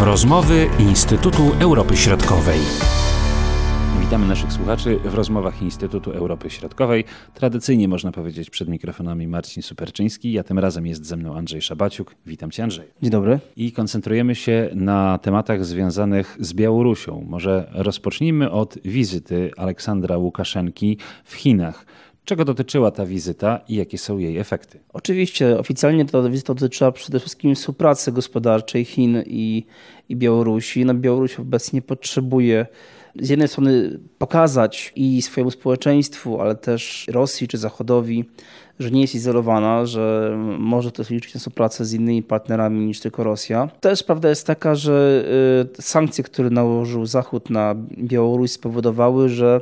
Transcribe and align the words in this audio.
Rozmowy 0.00 0.66
Instytutu 0.78 1.42
Europy 1.60 1.96
Środkowej. 1.96 2.58
Witamy 4.00 4.26
naszych 4.26 4.52
słuchaczy 4.52 4.98
w 5.04 5.14
rozmowach 5.14 5.62
Instytutu 5.62 6.10
Europy 6.10 6.50
Środkowej. 6.50 7.04
Tradycyjnie 7.34 7.88
można 7.88 8.12
powiedzieć 8.12 8.50
przed 8.50 8.68
mikrofonami 8.68 9.28
Marcin 9.28 9.62
Superczyński, 9.62 10.38
a 10.38 10.42
tym 10.42 10.58
razem 10.58 10.86
jest 10.86 11.06
ze 11.06 11.16
mną 11.16 11.36
Andrzej 11.36 11.62
Szabaciuk. 11.62 12.14
Witam 12.26 12.50
cię 12.50 12.62
Andrzej. 12.62 12.86
Dzień 13.02 13.10
dobry. 13.10 13.40
I 13.56 13.72
koncentrujemy 13.72 14.34
się 14.34 14.70
na 14.74 15.18
tematach 15.18 15.64
związanych 15.64 16.36
z 16.40 16.54
Białorusią. 16.54 17.24
Może 17.28 17.70
rozpocznijmy 17.74 18.50
od 18.50 18.78
wizyty 18.84 19.50
Aleksandra 19.56 20.18
Łukaszenki 20.18 20.98
w 21.24 21.34
Chinach. 21.34 21.86
Czego 22.28 22.44
dotyczyła 22.44 22.90
ta 22.90 23.06
wizyta 23.06 23.60
i 23.68 23.74
jakie 23.74 23.98
są 23.98 24.18
jej 24.18 24.38
efekty? 24.38 24.78
Oczywiście, 24.92 25.58
oficjalnie 25.58 26.04
ta 26.04 26.28
wizyta 26.28 26.54
dotyczyła 26.54 26.92
przede 26.92 27.20
wszystkim 27.20 27.54
współpracy 27.54 28.12
gospodarczej 28.12 28.84
Chin 28.84 29.22
i, 29.26 29.66
i 30.08 30.16
Białorusi. 30.16 30.84
No, 30.84 30.94
Białoruś 30.94 31.40
obecnie 31.40 31.82
potrzebuje 31.82 32.66
z 33.20 33.28
jednej 33.28 33.48
strony 33.48 33.98
pokazać 34.18 34.92
i 34.96 35.22
swojemu 35.22 35.50
społeczeństwu, 35.50 36.40
ale 36.40 36.54
też 36.54 37.06
Rosji 37.10 37.48
czy 37.48 37.58
Zachodowi, 37.58 38.24
że 38.78 38.90
nie 38.90 39.00
jest 39.00 39.14
izolowana, 39.14 39.86
że 39.86 40.36
może 40.58 40.92
też 40.92 41.10
liczyć 41.10 41.34
na 41.34 41.38
współpracę 41.40 41.84
z 41.84 41.92
innymi 41.92 42.22
partnerami 42.22 42.86
niż 42.86 43.00
tylko 43.00 43.24
Rosja. 43.24 43.68
Też 43.80 44.02
prawda 44.02 44.28
jest 44.28 44.46
taka, 44.46 44.74
że 44.74 45.24
y, 45.78 45.82
sankcje, 45.82 46.24
które 46.24 46.50
nałożył 46.50 47.06
Zachód 47.06 47.50
na 47.50 47.74
Białoruś 47.98 48.50
spowodowały, 48.50 49.28
że 49.28 49.60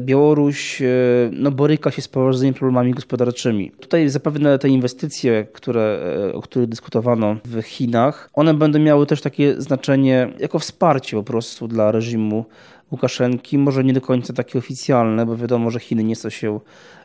Białoruś 0.00 0.82
y, 0.82 1.30
no, 1.32 1.50
boryka 1.50 1.90
się 1.90 2.02
z 2.02 2.08
poważnymi 2.08 2.54
problemami 2.54 2.94
gospodarczymi. 2.94 3.70
Tutaj 3.70 4.08
zapewne 4.08 4.58
te 4.58 4.68
inwestycje, 4.68 5.46
które, 5.52 6.00
o 6.34 6.42
których 6.42 6.68
dyskutowano 6.68 7.36
w 7.44 7.62
Chinach, 7.62 8.30
one 8.34 8.54
będą 8.54 8.78
miały 8.78 9.06
też 9.06 9.20
takie 9.20 9.62
znaczenie 9.62 10.28
jako 10.38 10.58
wsparcie 10.58 11.16
po 11.16 11.22
prostu 11.22 11.68
dla 11.68 11.92
reżimu 11.92 12.44
Łukaszenki, 12.90 13.58
może 13.58 13.84
nie 13.84 13.92
do 13.92 14.00
końca 14.00 14.32
takie 14.32 14.58
oficjalne, 14.58 15.26
bo 15.26 15.36
wiadomo, 15.36 15.70
że 15.70 15.80
Chiny 15.80 16.04
nie 16.04 16.14
chcą 16.14 16.30
się 16.30 16.60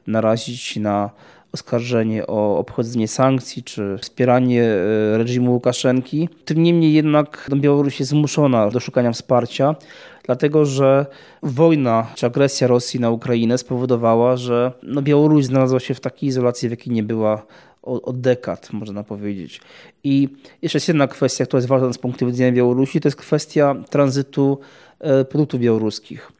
narazić 0.07 0.75
na 0.75 1.09
oskarżenie 1.53 2.27
o 2.27 2.57
obchodzenie 2.57 3.07
sankcji 3.07 3.63
czy 3.63 3.97
wspieranie 4.01 4.63
e, 4.63 5.17
reżimu 5.17 5.51
Łukaszenki. 5.51 6.29
Tym 6.45 6.63
niemniej 6.63 6.93
jednak 6.93 7.49
Białoruś 7.55 7.99
jest 7.99 8.11
zmuszona 8.11 8.69
do 8.69 8.79
szukania 8.79 9.11
wsparcia, 9.11 9.75
dlatego 10.23 10.65
że 10.65 11.05
wojna 11.43 12.07
czy 12.15 12.25
agresja 12.25 12.67
Rosji 12.67 12.99
na 12.99 13.09
Ukrainę 13.09 13.57
spowodowała, 13.57 14.37
że 14.37 14.71
no, 14.83 15.01
Białoruś 15.01 15.45
znalazła 15.45 15.79
się 15.79 15.93
w 15.93 15.99
takiej 15.99 16.29
izolacji, 16.29 16.67
w 16.67 16.71
jakiej 16.71 16.93
nie 16.93 17.03
była 17.03 17.45
od, 17.81 18.21
dekad, 18.21 18.73
można 18.73 19.03
powiedzieć. 19.03 19.61
I 20.03 20.29
jeszcze 20.61 20.77
jest 20.77 20.87
jedna 20.87 21.07
kwestia, 21.07 21.45
która 21.45 21.57
jest 21.57 21.67
ważna 21.67 21.93
z 21.93 21.97
punktu 21.97 22.27
widzenia 22.27 22.51
Białorusi, 22.51 23.01
to 23.01 23.07
jest 23.07 23.17
kwestia 23.17 23.75
tranzytu 23.89 24.59
e, 24.99 25.25
produktów 25.25 25.59
białoruskich. 25.59 26.31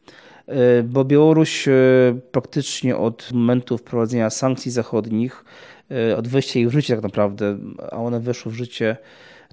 E, 0.46 0.82
bo 0.82 1.04
Białoruś 1.04 1.68
e, 1.68 1.72
praktycznie 2.32 2.96
od 2.96 3.32
momentu 3.32 3.78
wprowadzenia 3.78 4.30
sankcji 4.30 4.70
zachodnich, 4.70 5.44
od 6.16 6.28
wejścia 6.28 6.60
ich 6.60 6.68
w 6.68 6.72
życie 6.72 6.94
tak 6.94 7.02
naprawdę, 7.02 7.58
a 7.90 7.96
one 7.96 8.20
weszły 8.20 8.52
w 8.52 8.54
życie 8.54 8.96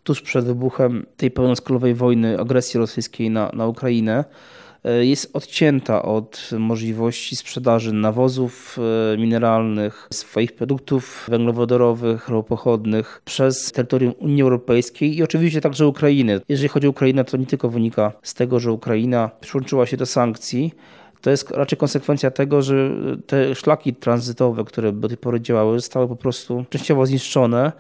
tuż 0.04 0.22
przed 0.22 0.46
wybuchem 0.46 1.06
tej 1.18 1.32
pełnoskalowej 1.32 1.94
wojny, 1.94 2.40
agresji 2.40 2.80
rosyjskiej 2.80 3.30
na, 3.30 3.52
na 3.54 3.68
Ukrainę, 3.68 4.24
E, 4.24 4.59
jest 5.02 5.36
odcięta 5.36 6.02
od 6.02 6.50
możliwości 6.60 7.36
sprzedaży 7.36 7.94
nawozów 7.94 8.78
e, 9.14 9.18
mineralnych, 9.18 10.08
swoich 10.14 10.56
produktów 10.56 11.26
węglowodorowych, 11.30 12.30
ropochodnych 12.30 13.22
przez 13.26 13.72
terytorium 13.72 14.14
Unii 14.20 14.42
Europejskiej 14.42 15.18
i 15.18 15.24
oczywiście 15.24 15.62
także 15.62 15.88
Ukrainy. 15.88 16.42
Jeżeli 16.50 16.70
chodzi 16.70 16.88
o 16.88 16.90
Ukrainę, 16.90 17.24
to 17.24 17.38
nie 17.38 17.46
tylko 17.46 17.70
wynika 17.70 18.12
z 18.24 18.34
tego, 18.34 18.60
że 18.60 18.72
Ukraina 18.72 19.30
przyłączyła 19.42 19.86
się 19.86 19.98
do 19.98 20.06
sankcji, 20.06 20.74
to 21.22 21.30
jest 21.30 21.52
raczej 21.52 21.78
konsekwencja 21.78 22.32
tego, 22.32 22.62
że 22.62 22.90
te 23.28 23.56
szlaki 23.56 23.94
tranzytowe, 23.94 24.66
które 24.66 24.92
do 24.92 25.08
tej 25.08 25.18
pory 25.18 25.42
działały, 25.42 25.80
zostały 25.80 26.08
po 26.08 26.16
prostu 26.16 26.66
częściowo 26.70 27.06
zniszczone, 27.06 27.72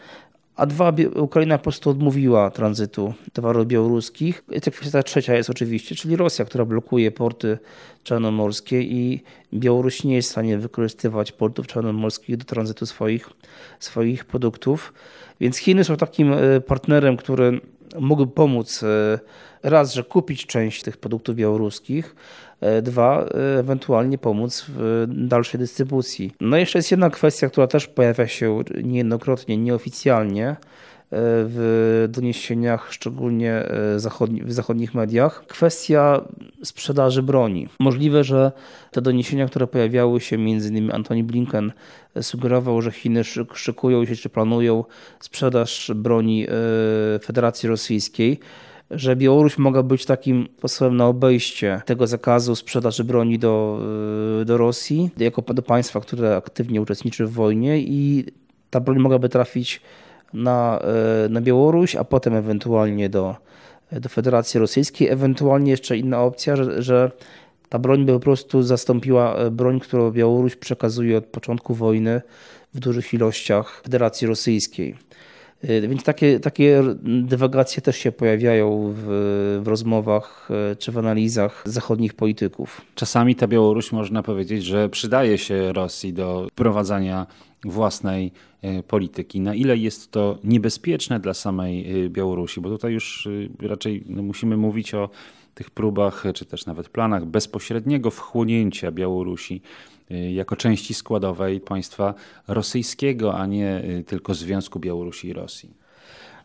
a 0.59 0.65
dwa, 0.65 0.93
Ukraina 1.15 1.57
po 1.57 1.63
prostu 1.63 1.89
odmówiła 1.89 2.51
tranzytu 2.51 3.13
towarów 3.33 3.67
białoruskich. 3.67 4.43
I 4.51 4.61
ta 4.61 4.71
kwestia 4.71 5.03
trzecia 5.03 5.35
jest 5.35 5.49
oczywiście, 5.49 5.95
czyli 5.95 6.15
Rosja, 6.15 6.45
która 6.45 6.65
blokuje 6.65 7.11
porty 7.11 7.57
czarnomorskie 8.03 8.81
i 8.81 9.23
Białoruś 9.53 10.03
nie 10.03 10.15
jest 10.15 10.29
w 10.29 10.31
stanie 10.31 10.57
wykorzystywać 10.57 11.31
portów 11.31 11.67
czarnomorskich 11.67 12.37
do 12.37 12.45
tranzytu 12.45 12.85
swoich, 12.85 13.29
swoich 13.79 14.25
produktów. 14.25 14.93
Więc 15.39 15.57
Chiny 15.57 15.83
są 15.83 15.97
takim 15.97 16.33
e, 16.33 16.61
partnerem, 16.61 17.17
który 17.17 17.61
mógłby 17.99 18.33
pomóc 18.33 18.83
e, 18.83 19.19
raz, 19.63 19.93
że 19.93 20.03
kupić 20.03 20.45
część 20.45 20.83
tych 20.83 20.97
produktów 20.97 21.35
białoruskich, 21.35 22.15
dwa, 22.81 23.25
e, 23.25 23.59
ewentualnie 23.59 24.17
pomóc 24.17 24.65
w 24.67 25.05
dalszej 25.07 25.59
dystrybucji. 25.59 26.31
No 26.41 26.57
i 26.57 26.59
jeszcze 26.59 26.79
jest 26.79 26.91
jedna 26.91 27.09
kwestia, 27.09 27.49
która 27.49 27.67
też 27.67 27.87
pojawia 27.87 28.27
się 28.27 28.63
niejednokrotnie, 28.83 29.57
nieoficjalnie, 29.57 30.55
w 31.11 32.05
doniesieniach, 32.09 32.93
szczególnie 32.93 33.63
w 34.43 34.51
zachodnich 34.51 34.93
mediach, 34.93 35.45
kwestia 35.47 36.21
sprzedaży 36.63 37.23
broni. 37.23 37.67
Możliwe, 37.79 38.23
że 38.23 38.51
te 38.91 39.01
doniesienia, 39.01 39.47
które 39.47 39.67
pojawiały 39.67 40.21
się, 40.21 40.37
między 40.37 40.69
innymi 40.69 40.91
Antony 40.91 41.23
Blinken 41.23 41.71
sugerował, 42.21 42.81
że 42.81 42.91
Chiny 42.91 43.23
szykują 43.53 44.05
się 44.05 44.15
czy 44.15 44.29
planują 44.29 44.83
sprzedaż 45.19 45.91
broni 45.95 46.47
Federacji 47.23 47.69
Rosyjskiej 47.69 48.39
że 48.91 49.15
Białoruś 49.15 49.57
mogła 49.57 49.83
być 49.83 50.05
takim 50.05 50.47
sposobem 50.57 50.97
na 50.97 51.07
obejście 51.07 51.81
tego 51.85 52.07
zakazu 52.07 52.55
sprzedaży 52.55 53.03
broni 53.03 53.39
do, 53.39 53.79
y, 54.41 54.45
do 54.45 54.57
Rosji, 54.57 55.09
jako 55.17 55.41
do 55.41 55.61
państwa, 55.61 55.99
które 56.01 56.35
aktywnie 56.35 56.81
uczestniczy 56.81 57.25
w 57.25 57.33
wojnie 57.33 57.79
i 57.79 58.25
ta 58.69 58.79
broń 58.79 58.99
mogłaby 58.99 59.29
trafić 59.29 59.81
na, 60.33 60.79
y, 61.25 61.29
na 61.29 61.41
Białoruś, 61.41 61.95
a 61.95 62.03
potem 62.03 62.33
ewentualnie 62.33 63.09
do, 63.09 63.35
do 63.91 64.09
Federacji 64.09 64.59
Rosyjskiej. 64.59 65.07
Ewentualnie 65.09 65.71
jeszcze 65.71 65.97
inna 65.97 66.21
opcja, 66.23 66.55
że, 66.55 66.81
że 66.81 67.11
ta 67.69 67.79
broń 67.79 68.05
by 68.05 68.13
po 68.13 68.19
prostu 68.19 68.63
zastąpiła 68.63 69.45
y, 69.45 69.51
broń, 69.51 69.79
którą 69.79 70.11
Białoruś 70.11 70.55
przekazuje 70.55 71.17
od 71.17 71.25
początku 71.25 71.73
wojny 71.73 72.21
w 72.73 72.79
dużych 72.79 73.13
ilościach 73.13 73.81
Federacji 73.83 74.27
Rosyjskiej. 74.27 74.95
Y, 75.63 75.87
więc 75.87 76.03
takie, 76.03 76.39
takie 76.39 76.83
dywagacje 77.03 77.81
też 77.81 77.97
się 77.97 78.11
pojawiają 78.11 78.93
w, 78.95 79.03
w, 79.63 79.67
rozmowach 79.67 80.49
y, 80.71 80.75
czy 80.75 80.91
w 80.91 80.97
analizach 80.97 81.63
zachodnich 81.65 82.13
polityków. 82.13 82.81
Czasami 82.95 83.35
ta 83.35 83.47
Białoruś 83.47 83.91
można 83.91 84.23
powiedzieć, 84.23 84.63
że 84.63 84.89
przydaje 84.89 85.37
się 85.37 85.73
Rosji 85.73 86.13
do 86.13 86.47
prowadzenia 86.55 87.27
własnej 87.63 88.31
y, 88.63 88.83
polityki. 88.83 89.41
Na 89.41 89.55
ile 89.55 89.77
jest 89.77 90.11
to 90.11 90.37
niebezpieczne 90.43 91.19
dla 91.19 91.33
samej 91.33 91.85
Białorusi? 92.09 92.61
Bo 92.61 92.69
tutaj 92.69 92.93
już 92.93 93.27
raczej 93.59 94.03
no, 94.09 94.23
musimy 94.23 94.57
mówić 94.57 94.93
o 94.93 95.09
tych 95.55 95.69
próbach, 95.69 96.23
czy 96.33 96.45
też 96.45 96.65
nawet 96.65 96.89
planach 96.89 97.25
bezpośredniego 97.25 98.11
wchłonięcia 98.11 98.91
Białorusi 98.91 99.61
jako 100.09 100.55
części 100.55 100.93
składowej 100.93 101.59
państwa 101.59 102.13
rosyjskiego, 102.47 103.37
a 103.37 103.45
nie 103.45 103.83
y, 103.99 104.03
tylko 104.03 104.33
Związku 104.33 104.79
Białorusi 104.79 105.27
i 105.27 105.33
Rosji? 105.33 105.73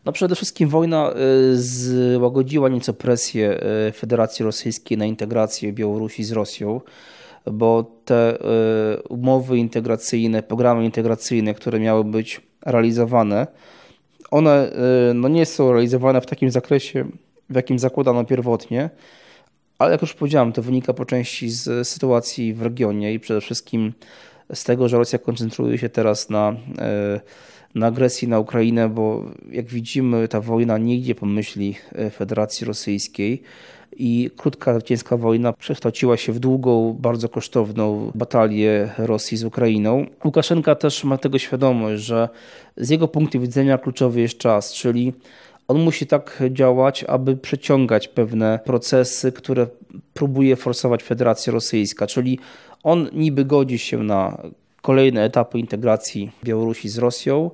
No 0.05 0.13
przede 0.13 0.35
wszystkim 0.35 0.69
wojna 0.69 1.13
y, 1.53 1.63
złagodziła 1.63 2.69
nieco 2.69 2.95
presję 2.95 3.61
Federacji 3.95 4.45
Rosyjskiej 4.45 4.99
na 4.99 5.07
integrację 5.07 5.73
Białorusi 5.73 6.25
z 6.25 6.33
Rosją, 6.33 6.81
bo 7.47 7.85
te 8.05 8.39
umowy 9.09 9.59
integracyjne, 9.59 10.43
programy 10.43 10.85
integracyjne, 10.85 11.55
które 11.55 11.81
miały 11.81 12.05
być 12.05 12.41
realizowane, 12.67 13.47
one 14.31 14.73
no 15.15 15.29
nie 15.29 15.47
są 15.47 15.73
realizowane 15.73 16.21
w 16.21 16.27
takim 16.27 16.51
zakresie, 16.51 17.05
w 17.51 17.55
jakim 17.55 17.79
zakładano 17.79 18.25
pierwotnie. 18.25 18.91
Ale 19.85 19.93
jak 19.93 20.03
już 20.03 20.15
powiedziałem, 20.15 20.53
to 20.53 20.63
wynika 20.63 20.93
po 20.93 21.05
części 21.05 21.51
z 21.51 21.89
sytuacji 21.89 22.55
w 22.55 22.63
regionie 22.63 23.15
i 23.15 23.21
przede 23.21 23.41
wszystkim 23.41 23.93
z 24.55 24.65
tego, 24.65 24.89
że 24.89 24.99
Rosja 24.99 25.19
koncentruje 25.19 25.79
się 25.79 25.89
teraz 25.89 26.31
na, 26.31 26.57
e, 26.79 27.21
na 27.75 27.87
agresji 27.87 28.29
na 28.29 28.39
Ukrainę, 28.39 28.89
bo 28.89 29.25
jak 29.51 29.67
widzimy, 29.67 30.29
ta 30.29 30.41
wojna 30.41 30.79
nie 30.79 30.97
idzie 30.97 31.15
po 31.15 31.27
myśli 31.27 31.75
e, 31.93 32.11
Federacji 32.11 32.67
Rosyjskiej 32.67 33.43
i 33.97 34.31
krótka 34.37 34.75
zwycięska 34.75 35.17
wojna 35.17 35.53
przekształciła 35.53 36.17
się 36.17 36.33
w 36.33 36.39
długą, 36.39 36.97
bardzo 37.01 37.29
kosztowną 37.29 38.13
batalię 38.15 38.91
Rosji 38.99 39.37
z 39.37 39.45
Ukrainą. 39.45 40.07
Łukaszenka 40.25 40.75
też 40.75 41.05
ma 41.05 41.19
tego 41.19 41.39
świadomość, 41.39 42.03
że 42.03 42.29
z 42.77 42.91
jego 42.91 43.09
punktu 43.09 43.41
widzenia 43.41 43.79
kluczowy 43.79 44.21
jest 44.21 44.39
czas, 44.39 44.73
czyli 44.73 45.13
on 45.69 45.79
musi 45.79 46.07
tak 46.07 46.43
działać, 46.51 47.05
aby 47.05 47.37
przeciągać 47.37 48.09
pewne 48.09 48.61
procesy, 48.65 49.33
które 49.33 49.67
próbuje 50.15 50.57
forsować 50.57 51.03
Federacja 51.03 51.53
Rosyjska, 51.53 52.07
czyli 52.07 52.39
on 52.83 53.09
niby 53.13 53.45
godzi 53.45 53.79
się 53.79 54.03
na 54.03 54.43
kolejne 54.83 55.25
etapy 55.25 55.59
integracji 55.59 56.31
Białorusi 56.45 56.89
z 56.89 56.99
Rosją 56.99 57.51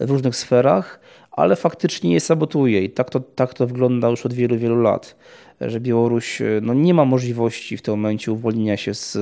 w 0.00 0.10
różnych 0.10 0.36
sferach, 0.36 1.00
ale 1.32 1.56
faktycznie 1.56 2.12
je 2.12 2.20
sabotuje. 2.20 2.84
I 2.84 2.90
tak 2.90 3.10
to, 3.10 3.20
tak 3.20 3.54
to 3.54 3.66
wygląda 3.66 4.08
już 4.08 4.26
od 4.26 4.32
wielu, 4.32 4.58
wielu 4.58 4.82
lat, 4.82 5.16
że 5.60 5.80
Białoruś 5.80 6.42
no, 6.62 6.74
nie 6.74 6.94
ma 6.94 7.04
możliwości 7.04 7.76
w 7.76 7.82
tym 7.82 7.92
momencie 7.94 8.32
uwolnienia 8.32 8.76
się 8.76 8.94
z, 8.94 9.12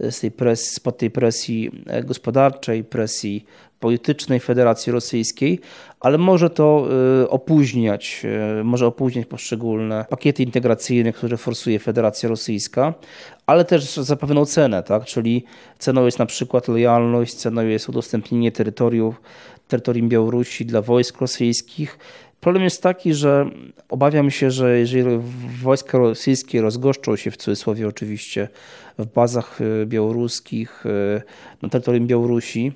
z 0.00 0.20
tej 0.20 0.30
presji, 0.30 0.74
spod 0.74 0.98
tej 0.98 1.10
presji 1.10 1.70
gospodarczej, 2.04 2.84
presji 2.84 3.44
politycznej 3.80 4.40
Federacji 4.40 4.92
Rosyjskiej, 4.92 5.60
ale 6.00 6.18
może 6.18 6.50
to 6.50 6.88
y, 7.22 7.28
opóźniać, 7.30 8.22
y, 8.60 8.64
może 8.64 8.86
opóźniać 8.86 9.26
poszczególne 9.26 10.04
pakiety 10.10 10.42
integracyjne, 10.42 11.12
które 11.12 11.36
forsuje 11.36 11.78
Federacja 11.78 12.28
Rosyjska, 12.28 12.94
ale 13.46 13.64
też 13.64 13.96
za 13.96 14.16
pewną 14.16 14.46
cenę, 14.46 14.82
tak? 14.82 15.04
czyli 15.04 15.44
ceną 15.78 16.04
jest 16.04 16.18
na 16.18 16.26
przykład 16.26 16.68
lojalność, 16.68 17.34
ceną 17.34 17.66
jest 17.66 17.88
udostępnienie 17.88 18.52
terytorium, 18.52 19.14
terytorium 19.68 20.08
Białorusi 20.08 20.66
dla 20.66 20.82
wojsk 20.82 21.20
rosyjskich. 21.20 21.98
Problem 22.40 22.64
jest 22.64 22.82
taki, 22.82 23.14
że 23.14 23.50
obawiam 23.88 24.30
się, 24.30 24.50
że 24.50 24.78
jeżeli 24.78 25.20
wojska 25.62 25.98
rosyjskie 25.98 26.62
rozgoszczą 26.62 27.16
się 27.16 27.30
w 27.30 27.36
cudzysłowie 27.36 27.88
oczywiście 27.88 28.48
w 28.98 29.06
bazach 29.06 29.60
y, 29.60 29.86
białoruskich 29.86 30.84
na 31.62 31.68
terytorium 31.68 32.06
Białorusi, 32.06 32.72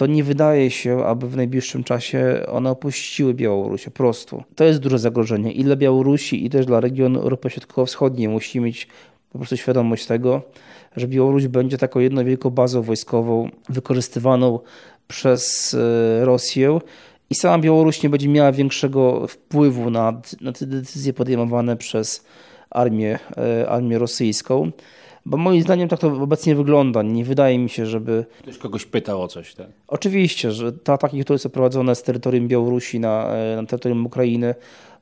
to 0.00 0.06
nie 0.06 0.24
wydaje 0.24 0.70
się, 0.70 1.04
aby 1.04 1.28
w 1.28 1.36
najbliższym 1.36 1.84
czasie 1.84 2.46
one 2.48 2.70
opuściły 2.70 3.34
Białoruś 3.34 3.84
po 3.84 3.90
prostu. 3.90 4.42
To 4.54 4.64
jest 4.64 4.80
duże 4.80 4.98
zagrożenie 4.98 5.52
i 5.52 5.64
dla 5.64 5.76
Białorusi, 5.76 6.46
i 6.46 6.50
też 6.50 6.66
dla 6.66 6.80
regionu 6.80 7.20
Europy 7.20 7.50
Środkowo-Wschodniej. 7.50 8.28
Musimy 8.28 8.66
mieć 8.66 8.88
po 9.32 9.38
prostu 9.38 9.56
świadomość 9.56 10.06
tego, 10.06 10.42
że 10.96 11.08
Białoruś 11.08 11.46
będzie 11.46 11.78
taką 11.78 12.00
jedną 12.00 12.24
wielką 12.24 12.50
bazą 12.50 12.82
wojskową 12.82 13.50
wykorzystywaną 13.68 14.58
przez 15.08 15.74
e, 15.74 16.24
Rosję 16.24 16.78
i 17.30 17.34
sama 17.34 17.58
Białoruś 17.58 18.02
nie 18.02 18.10
będzie 18.10 18.28
miała 18.28 18.52
większego 18.52 19.26
wpływu 19.26 19.90
na, 19.90 20.20
na 20.40 20.52
te 20.52 20.66
decyzje 20.66 21.12
podejmowane 21.12 21.76
przez 21.76 22.24
armię, 22.70 23.18
e, 23.36 23.68
armię 23.68 23.98
rosyjską. 23.98 24.70
Bo 25.26 25.36
moim 25.36 25.62
zdaniem 25.62 25.88
tak 25.88 25.98
to 26.00 26.06
obecnie 26.22 26.54
wygląda. 26.54 27.02
Nie 27.02 27.24
wydaje 27.24 27.58
mi 27.58 27.68
się, 27.68 27.86
żeby. 27.86 28.24
Ktoś 28.42 28.58
kogoś 28.58 28.84
pytał 28.86 29.22
o 29.22 29.28
coś, 29.28 29.54
tak? 29.54 29.66
Oczywiście, 29.88 30.52
że 30.52 30.72
te 30.72 30.92
ataki, 30.92 31.24
które 31.24 31.38
są 31.38 31.50
prowadzone 31.50 31.94
z 31.94 32.02
terytorium 32.02 32.48
Białorusi 32.48 33.00
na, 33.00 33.34
e, 33.34 33.56
na 33.56 33.66
terytorium 33.66 34.06
Ukrainy, 34.06 34.54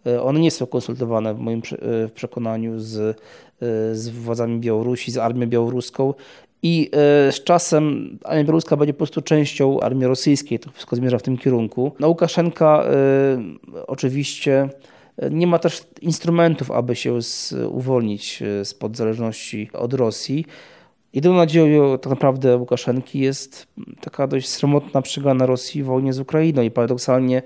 e, 0.06 0.22
one 0.22 0.40
nie 0.40 0.50
są 0.50 0.66
konsultowane 0.66 1.34
w 1.34 1.38
moim 1.38 1.62
e, 1.72 2.08
przekonaniu 2.08 2.80
z, 2.80 3.20
z 3.92 4.08
władzami 4.08 4.60
Białorusi, 4.60 5.12
z 5.12 5.18
armią 5.18 5.46
białoruską. 5.46 6.14
I 6.62 6.90
z 7.30 7.44
czasem 7.44 8.18
armia 8.24 8.44
białoruska 8.44 8.76
będzie 8.76 8.92
po 8.92 8.98
prostu 8.98 9.22
częścią 9.22 9.80
armii 9.80 10.06
rosyjskiej. 10.06 10.58
To 10.58 10.70
wszystko 10.70 10.96
zmierza 10.96 11.18
w 11.18 11.22
tym 11.22 11.38
kierunku. 11.38 11.92
No, 12.00 12.08
Łukaszenka 12.08 12.84
oczywiście 13.86 14.68
nie 15.30 15.46
ma 15.46 15.58
też 15.58 15.86
instrumentów, 16.00 16.70
aby 16.70 16.96
się 16.96 17.22
z, 17.22 17.54
uwolnić 17.70 18.42
e, 18.42 18.64
spod 18.64 18.96
zależności 18.96 19.70
od 19.72 19.94
Rosji. 19.94 20.46
Jedyną 21.12 21.34
nadzieją 21.34 21.98
tak 21.98 22.10
naprawdę 22.10 22.56
Łukaszenki 22.56 23.18
jest 23.18 23.66
taka 24.00 24.26
dość 24.26 24.48
sromotna 24.48 25.02
przegrana 25.02 25.46
Rosji 25.46 25.82
w 25.82 25.86
wojnie 25.86 26.12
z 26.12 26.20
Ukrainą 26.20 26.62
i 26.62 26.70
paradoksalnie 26.70 27.42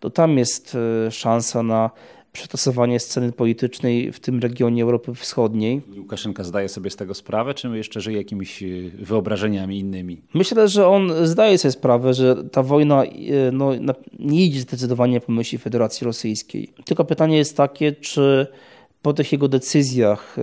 to 0.00 0.10
tam 0.10 0.38
jest 0.38 0.76
e, 1.06 1.10
szansa 1.10 1.62
na 1.62 1.90
przetasowanie 2.32 3.00
sceny 3.00 3.32
politycznej 3.32 4.12
w 4.12 4.20
tym 4.20 4.40
regionie 4.40 4.82
Europy 4.82 5.14
Wschodniej. 5.14 5.82
Łukaszenka 5.98 6.44
zdaje 6.44 6.68
sobie 6.68 6.90
z 6.90 6.96
tego 6.96 7.14
sprawę, 7.14 7.54
czy 7.54 7.68
jeszcze 7.68 8.00
żyje 8.00 8.18
jakimiś 8.18 8.62
e, 8.62 8.66
wyobrażeniami 8.98 9.78
innymi? 9.78 10.22
Myślę, 10.34 10.68
że 10.68 10.86
on 10.88 11.12
zdaje 11.26 11.58
sobie 11.58 11.72
sprawę, 11.72 12.14
że 12.14 12.44
ta 12.44 12.62
wojna 12.62 13.04
e, 13.04 13.08
no, 13.52 13.70
nie 14.18 14.46
idzie 14.46 14.60
zdecydowanie 14.60 15.20
po 15.20 15.32
myśli 15.32 15.58
Federacji 15.58 16.04
Rosyjskiej. 16.04 16.72
Tylko 16.84 17.04
pytanie 17.04 17.36
jest 17.36 17.56
takie, 17.56 17.92
czy 17.92 18.46
po 19.02 19.12
tych 19.12 19.32
jego 19.32 19.48
decyzjach, 19.48 20.36
e, 20.38 20.42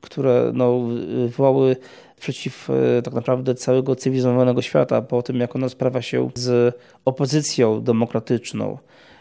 które 0.00 0.50
no, 0.54 0.80
wywołały 1.06 1.76
przeciw 2.20 2.68
tak 3.04 3.14
naprawdę 3.14 3.54
całego 3.54 3.96
cywilizowanego 3.96 4.62
świata, 4.62 5.02
po 5.02 5.22
tym 5.22 5.36
jak 5.40 5.56
on 5.56 5.62
rozprawia 5.62 6.02
się 6.02 6.30
z 6.34 6.74
opozycją 7.04 7.82
demokratyczną, 7.82 8.78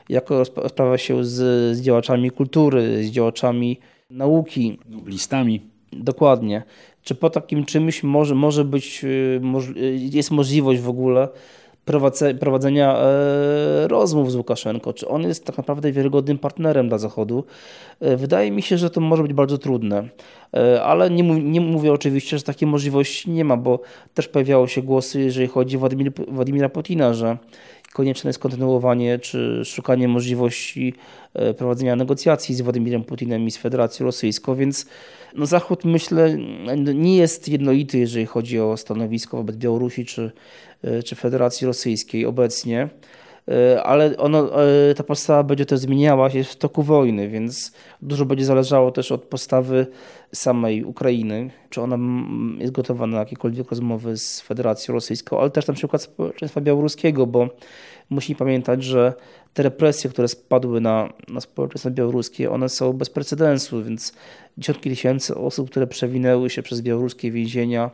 jak 0.09 0.29
rozprawia 0.29 0.97
się 0.97 1.25
z, 1.25 1.33
z 1.77 1.81
działaczami 1.81 2.31
kultury, 2.31 3.03
z 3.03 3.09
działaczami 3.09 3.79
nauki. 4.09 4.79
Noblistami. 4.89 5.61
Dokładnie. 5.93 6.63
Czy 7.03 7.15
po 7.15 7.29
takim 7.29 7.65
czymś 7.65 8.03
może, 8.03 8.35
może 8.35 8.65
być, 8.65 9.03
y, 9.03 9.41
jest 10.11 10.31
możliwość 10.31 10.81
w 10.81 10.89
ogóle 10.89 11.27
prowadzenia 12.39 12.97
e, 12.97 13.87
rozmów 13.87 14.31
z 14.31 14.35
Łukaszenko? 14.35 14.93
Czy 14.93 15.07
on 15.07 15.23
jest 15.23 15.45
tak 15.45 15.57
naprawdę 15.57 15.91
wiarygodnym 15.91 16.37
partnerem 16.37 16.89
dla 16.89 16.97
Zachodu? 16.97 17.43
E, 17.99 18.17
wydaje 18.17 18.51
mi 18.51 18.61
się, 18.61 18.77
że 18.77 18.89
to 18.89 19.01
może 19.01 19.23
być 19.23 19.33
bardzo 19.33 19.57
trudne. 19.57 20.09
E, 20.53 20.83
ale 20.83 21.09
nie, 21.09 21.23
nie 21.23 21.61
mówię 21.61 21.93
oczywiście, 21.93 22.37
że 22.37 22.43
takiej 22.43 22.67
możliwości 22.67 23.31
nie 23.31 23.45
ma, 23.45 23.57
bo 23.57 23.79
też 24.13 24.27
pojawiały 24.27 24.67
się 24.67 24.81
głosy, 24.81 25.21
jeżeli 25.21 25.47
chodzi 25.47 25.77
o 25.77 25.79
Władimir, 25.79 26.11
Władimira 26.27 26.69
Putina, 26.69 27.13
że 27.13 27.37
konieczne 27.93 28.29
jest 28.29 28.39
kontynuowanie 28.39 29.19
czy 29.19 29.61
szukanie 29.65 30.07
możliwości 30.07 30.93
e, 31.33 31.53
prowadzenia 31.53 31.95
negocjacji 31.95 32.55
z 32.55 32.61
Władimirem 32.61 33.03
Putinem 33.03 33.47
i 33.47 33.51
z 33.51 33.57
Federacją 33.57 34.05
Rosyjską, 34.05 34.55
więc 34.55 34.85
no 35.35 35.45
Zachód 35.45 35.85
myślę 35.85 36.37
nie 36.93 37.17
jest 37.17 37.49
jednolity, 37.49 37.97
jeżeli 37.97 38.25
chodzi 38.25 38.59
o 38.59 38.77
stanowisko 38.77 39.37
wobec 39.37 39.55
Białorusi 39.55 40.05
czy, 40.05 40.31
e, 40.83 41.03
czy 41.03 41.15
Federacji 41.15 41.67
Rosyjskiej 41.67 42.25
obecnie. 42.25 42.89
E, 43.47 43.83
ale 43.83 44.17
ono, 44.17 44.49
ta 44.95 45.03
postawa 45.03 45.43
będzie 45.43 45.65
też 45.65 45.79
zmieniała 45.79 46.29
się 46.29 46.43
w 46.43 46.55
toku 46.55 46.83
wojny, 46.83 47.29
więc 47.29 47.71
dużo 48.01 48.25
będzie 48.25 48.45
zależało 48.45 48.91
też 48.91 49.11
od 49.11 49.23
postawy 49.23 49.87
samej 50.33 50.83
Ukrainy, 50.83 51.49
czy 51.69 51.81
ona 51.81 51.97
jest 52.59 52.73
gotowa 52.73 53.07
na 53.07 53.19
jakiekolwiek 53.19 53.69
rozmowy 53.69 54.17
z 54.17 54.41
Federacją 54.41 54.93
Rosyjską, 54.93 55.39
ale 55.39 55.49
też 55.49 55.67
na 55.67 55.73
przykład 55.73 56.01
społeczeństwa 56.01 56.61
białoruskiego, 56.61 57.27
bo 57.27 57.49
musimy 58.09 58.39
pamiętać, 58.39 58.83
że 58.83 59.13
te 59.53 59.63
represje, 59.63 60.09
które 60.09 60.27
spadły 60.27 60.81
na, 60.81 61.13
na 61.27 61.41
społeczeństwo 61.41 61.91
białoruskie, 61.91 62.51
one 62.51 62.69
są 62.69 62.93
bez 62.93 63.09
precedensu, 63.09 63.83
więc 63.83 64.13
dziesiątki 64.57 64.89
tysięcy 64.89 65.35
osób, 65.35 65.69
które 65.69 65.87
przewinęły 65.87 66.49
się 66.49 66.63
przez 66.63 66.81
białoruskie 66.81 67.31
więzienia, 67.31 67.85
e, 67.85 67.91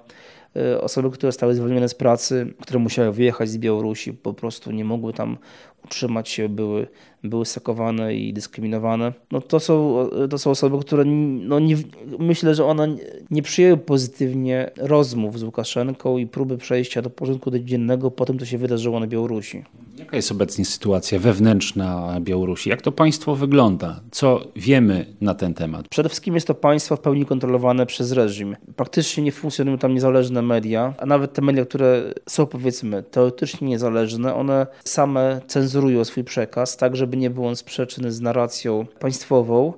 osoby, 0.81 1.11
które 1.11 1.31
zostały 1.31 1.55
zwolnione 1.55 1.89
z 1.89 1.95
pracy, 1.95 2.53
które 2.61 2.79
musiały 2.79 3.11
wyjechać 3.11 3.49
z 3.49 3.57
Białorusi, 3.57 4.13
po 4.13 4.33
prostu 4.33 4.71
nie 4.71 4.85
mogły 4.85 5.13
tam 5.13 5.37
utrzymać 5.85 6.29
się, 6.29 6.49
były, 6.49 6.87
były 7.23 7.45
sakowane 7.45 8.15
i 8.15 8.33
dyskryminowane. 8.33 9.13
No 9.31 9.41
to, 9.41 9.59
są, 9.59 10.07
to 10.29 10.37
są 10.37 10.51
osoby, 10.51 10.79
które 10.79 11.05
no 11.05 11.59
nie, 11.59 11.77
myślę, 12.19 12.55
że 12.55 12.65
one 12.65 12.95
nie 13.31 13.41
przyjęły 13.41 13.77
pozytywnie 13.77 14.71
rozmów 14.77 15.39
z 15.39 15.43
Łukaszenką 15.43 16.17
i 16.17 16.27
próby 16.27 16.57
przejścia 16.57 17.01
do 17.01 17.09
porządku 17.09 17.51
dziennego 17.59 18.11
po 18.11 18.25
tym, 18.25 18.39
co 18.39 18.45
się 18.45 18.57
wydarzyło 18.57 18.99
na 18.99 19.07
Białorusi. 19.07 19.63
Jaka 19.97 20.15
jest 20.15 20.31
obecnie 20.31 20.65
sytuacja 20.65 21.19
wewnętrzna 21.19 22.17
Białorusi? 22.21 22.69
Jak 22.69 22.81
to 22.81 22.91
państwo 22.91 23.35
wygląda? 23.35 23.99
Co 24.11 24.41
wiemy 24.55 25.05
na 25.21 25.33
ten 25.33 25.53
temat? 25.53 25.87
Przede 25.87 26.09
wszystkim 26.09 26.35
jest 26.35 26.47
to 26.47 26.55
państwo 26.55 26.95
w 26.95 26.99
pełni 26.99 27.25
kontrolowane 27.25 27.85
przez 27.85 28.11
reżim. 28.11 28.55
Praktycznie 28.75 29.23
nie 29.23 29.31
funkcjonują 29.31 29.77
tam 29.77 29.93
niezależne 29.93 30.41
media, 30.41 30.93
a 30.97 31.05
nawet 31.05 31.33
te 31.33 31.41
media, 31.41 31.65
które 31.65 32.13
są 32.29 32.45
powiedzmy 32.45 33.03
teoretycznie 33.03 33.67
niezależne, 33.67 34.35
one 34.35 34.67
same 34.83 35.41
cenzurują 35.47 35.72
swój 36.03 36.23
przekaz, 36.23 36.77
tak 36.77 36.95
żeby 36.95 37.17
nie 37.17 37.29
był 37.29 37.47
on 37.47 37.55
sprzeczny 37.55 38.11
z 38.11 38.21
narracją 38.21 38.85
państwową. 38.99 39.73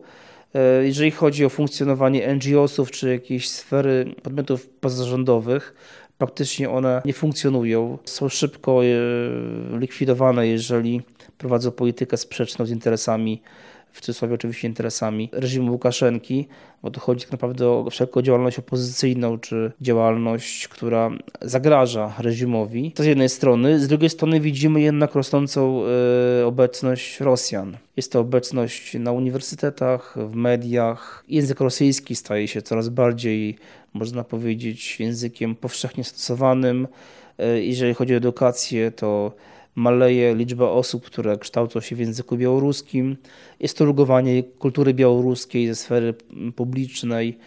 E, 0.54 0.86
jeżeli 0.86 1.12
chodzi 1.12 1.46
o 1.46 1.50
funkcjonowanie 1.50 2.36
NGO-sów 2.36 2.92
czy 2.92 3.10
jakiejś 3.10 3.50
sfery 3.50 4.16
podmiotów 4.24 4.70
pozarządowych, 4.70 5.76
praktycznie 6.18 6.70
one 6.70 7.02
nie 7.06 7.14
funkcjonują, 7.14 7.98
są 8.06 8.30
szybko 8.30 8.86
e, 8.86 8.88
likwidowane, 9.80 10.48
jeżeli 10.48 11.02
prowadzą 11.38 11.72
politykę 11.72 12.18
sprzeczną 12.18 12.66
z 12.66 12.72
interesami 12.72 13.42
w 13.96 14.02
cudzysłowie 14.02 14.36
oczywiście 14.36 14.68
interesami 14.68 15.30
reżimu 15.32 15.72
Łukaszenki, 15.72 16.48
bo 16.84 16.92
tu 16.92 17.00
chodzi 17.00 17.22
tak 17.22 17.32
naprawdę 17.32 17.70
o 17.70 17.90
wszelką 17.90 18.22
działalność 18.22 18.60
opozycyjną, 18.60 19.40
czy 19.40 19.72
działalność, 19.82 20.68
która 20.68 21.12
zagraża 21.42 22.14
reżimowi. 22.18 22.92
To 22.92 23.04
z 23.04 23.06
jednej 23.06 23.30
strony. 23.30 23.80
Z 23.80 23.88
drugiej 23.88 24.10
strony 24.10 24.40
widzimy 24.40 24.82
jednak 24.82 25.16
rosnącą 25.16 25.82
e, 26.42 26.46
obecność 26.46 27.20
Rosjan. 27.20 27.78
Jest 27.98 28.12
to 28.12 28.20
obecność 28.20 28.94
na 28.94 29.12
uniwersytetach, 29.12 30.16
w 30.30 30.36
mediach. 30.36 31.24
Język 31.28 31.60
rosyjski 31.60 32.16
staje 32.16 32.48
się 32.48 32.62
coraz 32.62 32.90
bardziej, 32.90 33.56
można 33.94 34.24
powiedzieć, 34.24 35.00
językiem 35.00 35.56
powszechnie 35.56 36.04
stosowanym. 36.04 36.88
E, 37.40 37.62
jeżeli 37.62 37.94
chodzi 37.94 38.14
o 38.14 38.18
edukację, 38.18 38.92
to 38.92 39.32
maleje 39.76 40.36
liczba 40.36 40.70
osób, 40.70 41.06
które 41.06 41.38
kształcą 41.38 41.80
się 41.80 41.96
w 41.96 42.00
języku 42.00 42.38
białoruskim. 42.38 43.18
Jest 43.60 43.78
to 43.78 43.86
rugowanie 43.86 44.44
kultury 44.44 44.94
białoruskiej 44.94 45.68
ze 45.68 45.76
sfery 45.76 46.14
publicznej. 46.56 47.38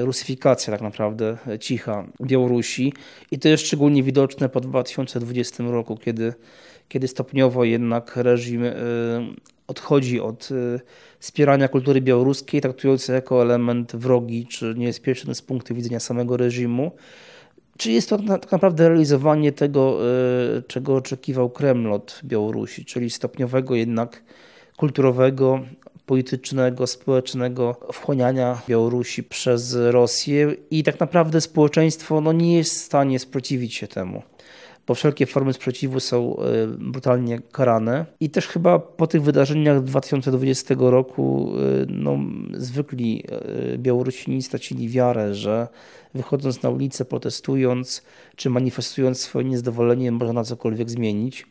rusyfikacja 0.00 0.72
tak 0.72 0.80
naprawdę 0.82 1.36
cicha 1.60 2.06
Białorusi 2.22 2.92
i 3.30 3.38
to 3.38 3.48
jest 3.48 3.66
szczególnie 3.66 4.02
widoczne 4.02 4.48
po 4.48 4.60
2020 4.60 5.64
roku, 5.64 5.96
kiedy, 5.96 6.34
kiedy 6.88 7.08
stopniowo 7.08 7.64
jednak 7.64 8.16
reżim 8.16 8.62
odchodzi 9.66 10.20
od 10.20 10.48
wspierania 11.18 11.68
kultury 11.68 12.00
białoruskiej, 12.00 12.60
traktując 12.60 13.08
jako 13.08 13.42
element 13.42 13.96
wrogi 13.96 14.46
czy 14.46 14.74
niebezpieczny 14.76 15.34
z 15.34 15.42
punktu 15.42 15.74
widzenia 15.74 16.00
samego 16.00 16.36
reżimu. 16.36 16.92
Czy 17.78 17.92
jest 17.92 18.08
to 18.08 18.18
tak 18.18 18.52
naprawdę 18.52 18.88
realizowanie 18.88 19.52
tego, 19.52 19.98
e, 20.56 20.62
czego 20.62 20.94
oczekiwał 20.94 21.50
Kreml 21.50 21.92
od 21.92 22.20
Białorusi, 22.24 22.84
czyli 22.84 23.10
stopniowego 23.10 23.74
jednak 23.74 24.22
kulturowego, 24.76 25.60
politycznego, 26.06 26.86
społecznego 26.86 27.76
wchłaniania 27.92 28.62
Białorusi 28.68 29.22
przez 29.22 29.76
Rosję 29.90 30.54
i 30.70 30.82
tak 30.82 31.00
naprawdę 31.00 31.40
społeczeństwo 31.40 32.20
no, 32.20 32.32
nie 32.32 32.56
jest 32.56 32.74
w 32.74 32.84
stanie 32.84 33.18
sprzeciwić 33.18 33.74
się 33.74 33.88
temu 33.88 34.22
bo 34.88 34.94
wszelkie 34.94 35.26
formy 35.26 35.52
sprzeciwu 35.52 36.00
są 36.00 36.36
e, 36.36 36.66
brutalnie 36.66 37.40
karane. 37.52 38.06
I 38.20 38.30
też 38.30 38.46
chyba 38.46 38.78
po 38.78 39.06
tych 39.06 39.22
wydarzeniach 39.22 39.82
2020 39.82 40.74
roku 40.78 41.52
e, 41.56 41.86
no, 41.88 42.18
zwykli 42.52 43.24
e, 43.74 43.78
Białorusini 43.78 44.42
stracili 44.42 44.88
wiarę, 44.88 45.34
że 45.34 45.68
wychodząc 46.14 46.62
na 46.62 46.70
ulicę, 46.70 47.04
protestując 47.04 48.02
czy 48.36 48.50
manifestując 48.50 49.20
swoje 49.20 49.44
niezadowolenie, 49.44 50.12
można 50.12 50.32
na 50.32 50.44
cokolwiek 50.44 50.90
zmienić. 50.90 51.46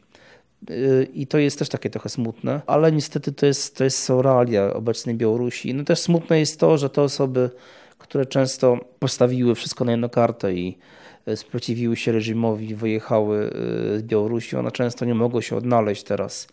I 1.13 1.27
to 1.27 1.37
jest 1.37 1.59
też 1.59 1.69
takie 1.69 1.89
trochę 1.89 2.09
smutne, 2.09 2.61
ale 2.67 2.91
niestety 2.91 3.31
to, 3.31 3.45
jest, 3.45 3.77
to 3.77 3.83
jest, 3.83 3.97
są 3.97 4.21
realia 4.21 4.73
obecnej 4.73 5.15
Białorusi. 5.15 5.73
No 5.73 5.83
też 5.83 5.99
smutne 5.99 6.39
jest 6.39 6.59
to, 6.59 6.77
że 6.77 6.89
te 6.89 7.01
osoby, 7.01 7.49
które 7.97 8.25
często 8.25 8.77
postawiły 8.99 9.55
wszystko 9.55 9.85
na 9.85 9.91
jedną 9.91 10.09
kartę 10.09 10.53
i 10.53 10.77
sprzeciwiły 11.35 11.95
się 11.95 12.11
reżimowi, 12.11 12.75
wyjechały 12.75 13.37
e, 13.95 13.99
z 13.99 14.03
Białorusi. 14.03 14.55
One 14.55 14.71
często 14.71 15.05
nie 15.05 15.15
mogą 15.15 15.41
się 15.41 15.55
odnaleźć 15.55 16.03
teraz 16.03 16.47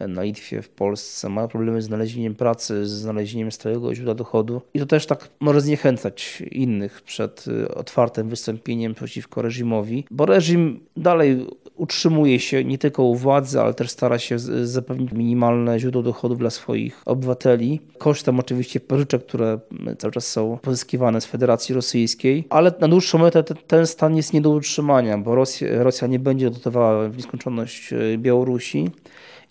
na 0.00 0.22
Litwie, 0.22 0.62
w 0.62 0.68
Polsce, 0.68 1.28
mają 1.28 1.48
problemy 1.48 1.82
z 1.82 1.84
znalezieniem 1.84 2.34
pracy, 2.34 2.86
z 2.86 2.90
znalezieniem 2.90 3.52
stałego 3.52 3.94
źródła 3.94 4.14
dochodu. 4.14 4.62
I 4.74 4.78
to 4.78 4.86
też 4.86 5.06
tak 5.06 5.28
może 5.40 5.60
zniechęcać 5.60 6.42
innych 6.50 7.02
przed 7.02 7.44
y, 7.48 7.74
otwartym 7.74 8.28
wystąpieniem 8.28 8.94
przeciwko 8.94 9.42
reżimowi, 9.42 10.04
bo 10.10 10.26
reżim 10.26 10.80
dalej 10.96 11.46
utrzymuje 11.78 12.40
się 12.40 12.64
nie 12.64 12.78
tylko 12.78 13.02
u 13.02 13.14
władzy, 13.14 13.60
ale 13.60 13.74
też 13.74 13.90
stara 13.90 14.18
się 14.18 14.38
zapewnić 14.64 15.12
minimalne 15.12 15.80
źródło 15.80 16.02
dochodów 16.02 16.38
dla 16.38 16.50
swoich 16.50 17.02
obywateli, 17.06 17.80
kosztem 17.98 18.40
oczywiście 18.40 18.80
pożyczek, 18.80 19.26
które 19.26 19.58
cały 19.98 20.12
czas 20.12 20.26
są 20.26 20.58
pozyskiwane 20.62 21.20
z 21.20 21.26
Federacji 21.26 21.74
Rosyjskiej, 21.74 22.44
ale 22.50 22.72
na 22.80 22.88
dłuższą 22.88 23.18
metę 23.18 23.44
ten 23.44 23.86
stan 23.86 24.16
jest 24.16 24.32
nie 24.32 24.40
do 24.40 24.50
utrzymania, 24.50 25.18
bo 25.18 25.34
Rosja, 25.34 25.82
Rosja 25.82 26.08
nie 26.08 26.18
będzie 26.18 26.50
dotowała 26.50 27.08
w 27.08 27.16
nieskończoność 27.16 27.92
y, 27.92 28.18
Białorusi 28.18 28.90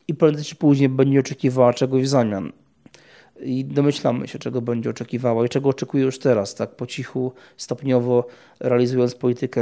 i 0.07 0.13
prędzej 0.13 0.45
czy 0.45 0.55
później 0.55 0.89
będzie 0.89 1.19
oczekiwała 1.19 1.73
czegoś 1.73 2.03
w 2.03 2.07
zamian. 2.07 2.51
I 3.41 3.65
domyślamy 3.65 4.27
się, 4.27 4.39
czego 4.39 4.61
będzie 4.61 4.89
oczekiwała 4.89 5.45
i 5.45 5.49
czego 5.49 5.69
oczekuje 5.69 6.03
już 6.03 6.19
teraz, 6.19 6.55
tak 6.55 6.75
po 6.75 6.85
cichu, 6.85 7.31
stopniowo 7.57 8.27
realizując 8.59 9.15
politykę 9.15 9.61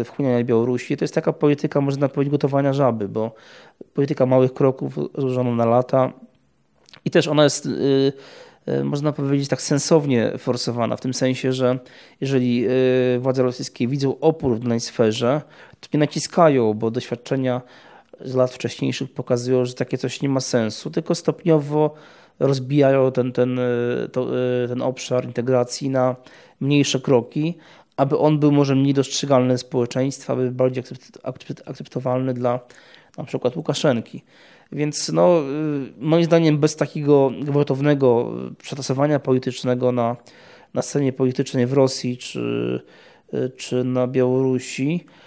y, 0.00 0.04
wchłaniania 0.04 0.44
Białorusi. 0.44 0.96
To 0.96 1.04
jest 1.04 1.14
taka 1.14 1.32
polityka, 1.32 1.80
można 1.80 2.08
powiedzieć, 2.08 2.32
gotowania 2.32 2.72
żaby, 2.72 3.08
bo 3.08 3.34
polityka 3.94 4.26
małych 4.26 4.54
kroków 4.54 4.98
złożona 5.18 5.50
na 5.50 5.64
lata 5.64 6.12
i 7.04 7.10
też 7.10 7.28
ona 7.28 7.44
jest 7.44 7.66
y, 7.66 8.12
y, 8.68 8.84
można 8.84 9.12
powiedzieć 9.12 9.48
tak 9.48 9.62
sensownie 9.62 10.32
forsowana, 10.38 10.96
w 10.96 11.00
tym 11.00 11.14
sensie, 11.14 11.52
że 11.52 11.78
jeżeli 12.20 12.66
władze 13.18 13.42
rosyjskie 13.42 13.88
widzą 13.88 14.20
opór 14.20 14.56
w 14.56 14.60
danej 14.60 14.80
sferze, 14.80 15.42
to 15.80 15.88
nie 15.94 16.00
naciskają, 16.00 16.74
bo 16.74 16.90
doświadczenia 16.90 17.60
z 18.20 18.34
lat 18.34 18.50
wcześniejszych 18.50 19.12
pokazują, 19.12 19.64
że 19.64 19.74
takie 19.74 19.98
coś 19.98 20.22
nie 20.22 20.28
ma 20.28 20.40
sensu, 20.40 20.90
tylko 20.90 21.14
stopniowo 21.14 21.94
rozbijają 22.38 23.12
ten, 23.12 23.32
ten, 23.32 23.60
to, 24.12 24.26
ten 24.68 24.82
obszar 24.82 25.24
integracji 25.24 25.90
na 25.90 26.16
mniejsze 26.60 27.00
kroki, 27.00 27.54
aby 27.96 28.18
on 28.18 28.38
był 28.38 28.52
może 28.52 28.74
mniej 28.74 28.94
dostrzegalny 28.94 29.58
społeczeństwa, 29.58 30.32
aby 30.32 30.42
był 30.42 30.52
bardziej 30.52 30.84
akceptowalny 31.66 32.34
dla 32.34 32.60
na 33.18 33.24
przykład 33.24 33.56
Łukaszenki. 33.56 34.24
Więc 34.72 35.08
no, 35.08 35.42
moim 35.98 36.24
zdaniem 36.24 36.58
bez 36.58 36.76
takiego 36.76 37.32
gwałtownego 37.42 38.32
przetasowania 38.58 39.18
politycznego 39.18 39.92
na, 39.92 40.16
na 40.74 40.82
scenie 40.82 41.12
politycznej 41.12 41.66
w 41.66 41.72
Rosji 41.72 42.16
czy, 42.16 42.80
czy 43.56 43.84
na 43.84 44.06
Białorusi, 44.06 45.04
E, 45.04 45.25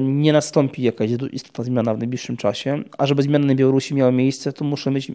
nie 0.00 0.32
nastąpi 0.32 0.82
jakaś 0.82 1.10
istotna 1.32 1.64
zmiana 1.64 1.94
w 1.94 1.98
najbliższym 1.98 2.36
czasie, 2.36 2.82
a 2.98 3.06
żeby 3.06 3.22
zmiany 3.22 3.46
na 3.46 3.54
Białorusi 3.54 3.94
miały 3.94 4.12
miejsce, 4.12 4.52
to 4.52 4.64
muszą 4.64 4.90
mieć 4.90 5.10
e, 5.10 5.14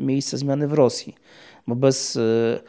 miejsce 0.00 0.38
zmiany 0.38 0.68
w 0.68 0.72
Rosji, 0.72 1.14
bo 1.66 1.76
bez 1.76 2.16
e, 2.16 2.60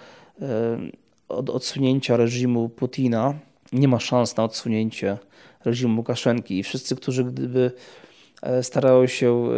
odsunięcia 1.29 2.17
reżimu 2.17 2.69
Putina 2.69 3.33
nie 3.73 3.88
ma 3.88 3.99
szans 3.99 4.38
na 4.38 4.43
odsunięcie 4.43 5.17
reżimu 5.65 5.97
Łukaszenki. 5.97 6.59
I 6.59 6.63
wszyscy, 6.63 6.95
którzy 6.95 7.23
gdyby 7.23 7.71
starają 8.61 9.07
się 9.07 9.49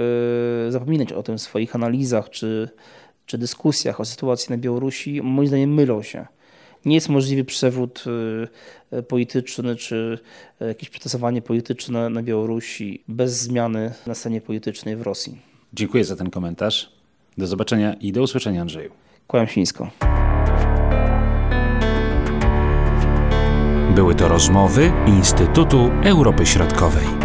zapominać 0.69 1.13
o 1.13 1.23
tym 1.23 1.37
w 1.37 1.41
swoich 1.41 1.75
analizach 1.75 2.29
czy, 2.29 2.69
czy 3.25 3.37
dyskusjach 3.37 3.99
o 3.99 4.05
sytuacji 4.05 4.51
na 4.51 4.57
Białorusi, 4.57 5.21
moim 5.21 5.47
zdaniem 5.47 5.73
mylą 5.73 6.01
się 6.01 6.25
nie 6.85 6.95
jest 6.95 7.09
możliwy 7.09 7.43
przewód 7.43 8.03
y, 8.91 8.97
y, 8.97 9.03
polityczny 9.03 9.75
czy 9.75 10.19
y, 10.61 10.65
jakieś 10.65 10.89
przetasowanie 10.89 11.41
polityczne 11.41 12.09
na 12.09 12.23
Białorusi 12.23 13.03
bez 13.07 13.41
zmiany 13.41 13.93
na 14.07 14.15
scenie 14.15 14.41
politycznej 14.41 14.95
w 14.95 15.01
Rosji. 15.01 15.37
Dziękuję 15.73 16.05
za 16.05 16.15
ten 16.15 16.29
komentarz. 16.29 16.91
Do 17.37 17.47
zobaczenia 17.47 17.93
i 17.93 18.11
do 18.11 18.21
usłyszenia, 18.21 18.61
Andrzeju. 18.61 18.91
Kłaniam 19.27 19.47
się 19.47 19.61
nisko. 19.61 19.89
Były 23.95 24.15
to 24.15 24.27
rozmowy 24.27 24.91
Instytutu 25.07 25.89
Europy 26.03 26.45
Środkowej. 26.45 27.20